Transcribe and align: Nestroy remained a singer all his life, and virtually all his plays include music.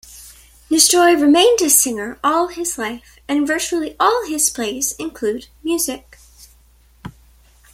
Nestroy 0.71 1.13
remained 1.21 1.61
a 1.61 1.69
singer 1.69 2.17
all 2.23 2.47
his 2.47 2.79
life, 2.79 3.19
and 3.27 3.45
virtually 3.45 3.95
all 3.99 4.25
his 4.25 4.49
plays 4.49 4.93
include 4.93 5.45
music. 5.61 6.17